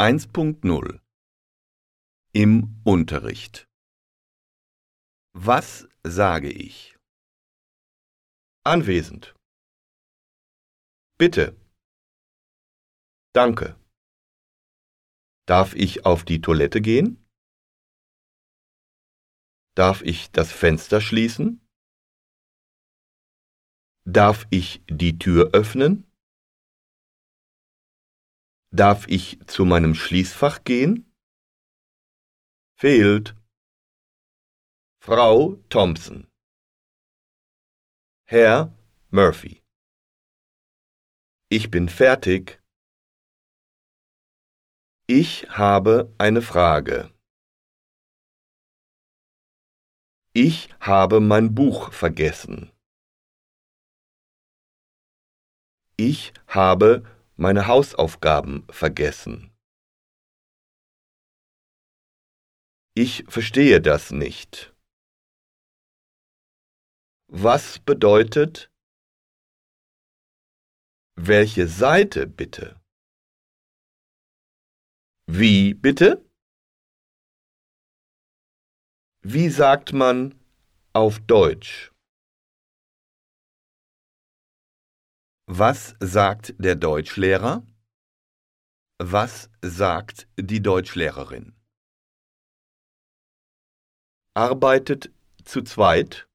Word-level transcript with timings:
1.0 0.00 1.00
Im 2.32 2.82
Unterricht 2.82 3.68
Was 5.34 5.86
sage 6.02 6.50
ich? 6.50 6.96
Anwesend. 8.64 9.36
Bitte. 11.16 11.56
Danke. 13.32 13.78
Darf 15.46 15.76
ich 15.76 16.04
auf 16.04 16.24
die 16.24 16.40
Toilette 16.40 16.80
gehen? 16.80 17.24
Darf 19.76 20.02
ich 20.02 20.32
das 20.32 20.50
Fenster 20.50 21.00
schließen? 21.00 21.64
Darf 24.04 24.48
ich 24.50 24.82
die 24.90 25.20
Tür 25.20 25.50
öffnen? 25.52 26.10
Darf 28.74 29.06
ich 29.06 29.38
zu 29.46 29.64
meinem 29.64 29.94
Schließfach 29.94 30.64
gehen? 30.64 31.08
Fehlt. 32.76 33.36
Frau 35.00 35.54
Thompson. 35.68 36.26
Herr 38.24 38.76
Murphy. 39.10 39.62
Ich 41.50 41.70
bin 41.70 41.88
fertig. 41.88 42.60
Ich 45.06 45.48
habe 45.50 46.12
eine 46.18 46.42
Frage. 46.42 47.14
Ich 50.32 50.68
habe 50.80 51.20
mein 51.20 51.54
Buch 51.54 51.92
vergessen. 51.92 52.72
Ich 55.96 56.32
habe 56.48 57.13
meine 57.36 57.66
Hausaufgaben 57.66 58.66
vergessen. 58.70 59.50
Ich 62.96 63.24
verstehe 63.28 63.80
das 63.80 64.12
nicht. 64.12 64.72
Was 67.26 67.80
bedeutet 67.80 68.70
welche 71.16 71.66
Seite 71.66 72.26
bitte? 72.26 72.80
Wie 75.26 75.74
bitte? 75.74 76.24
Wie 79.22 79.48
sagt 79.48 79.92
man 79.92 80.38
auf 80.92 81.18
Deutsch? 81.20 81.93
Was 85.46 85.94
sagt 86.00 86.54
der 86.58 86.74
Deutschlehrer? 86.74 87.66
Was 88.98 89.50
sagt 89.60 90.26
die 90.38 90.62
Deutschlehrerin? 90.62 91.54
Arbeitet 94.32 95.12
zu 95.44 95.60
zweit? 95.62 96.26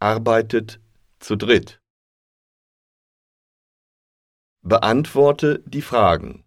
Arbeitet 0.00 0.80
zu 1.20 1.36
dritt? 1.36 1.80
Beantworte 4.62 5.62
die 5.64 5.82
Fragen. 5.82 6.44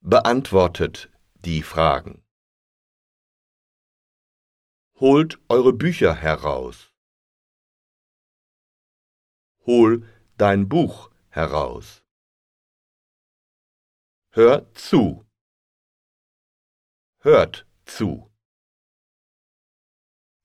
Beantwortet 0.00 1.10
die 1.46 1.62
Fragen. 1.62 2.22
Holt 5.00 5.40
eure 5.48 5.72
Bücher 5.72 6.14
heraus. 6.14 6.92
Hol 9.68 10.02
dein 10.38 10.66
Buch 10.66 11.10
heraus. 11.28 12.02
Hör 14.30 14.72
zu. 14.72 15.26
Hört 17.18 17.66
zu. 17.84 18.32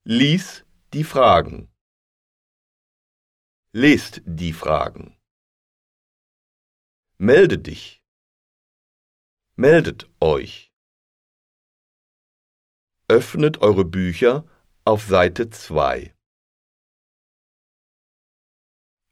Lies 0.04 0.66
die 0.92 1.04
Fragen. 1.04 1.72
Lest 3.72 4.20
die 4.26 4.52
Fragen. 4.52 5.18
Melde 7.16 7.58
dich. 7.58 8.04
Meldet 9.56 10.10
euch. 10.20 10.70
Öffnet 13.08 13.62
eure 13.62 13.86
Bücher 13.86 14.46
auf 14.84 15.04
Seite 15.04 15.48
2. 15.48 16.13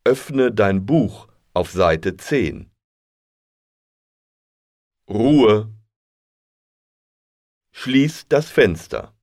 Öffne 0.05 0.51
dein 0.51 0.85
Buch 0.85 1.29
auf 1.55 1.71
Seite 1.71 2.17
10. 2.17 2.75
Ruhe. 5.09 5.73
Schließ 7.71 8.27
das 8.27 8.51
Fenster. 8.51 9.17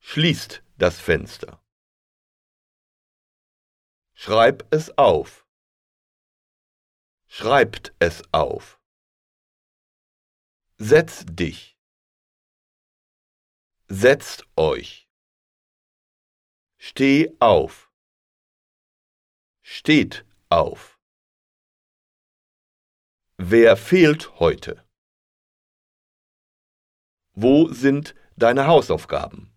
Schließt 0.00 0.64
das 0.78 0.98
Fenster. 0.98 1.64
Schreib 4.14 4.66
es 4.74 4.98
auf. 4.98 5.46
Schreibt 7.28 7.94
es 8.00 8.20
auf. 8.32 8.80
Setz 10.76 11.24
dich. 11.24 11.78
Setzt 13.86 14.44
euch. 14.56 15.08
Steh 16.78 17.32
auf 17.38 17.83
steht 19.66 20.26
auf. 20.50 21.00
Wer 23.38 23.78
fehlt 23.78 24.38
heute? 24.38 24.84
Wo 27.32 27.72
sind 27.72 28.14
deine 28.36 28.66
Hausaufgaben? 28.66 29.53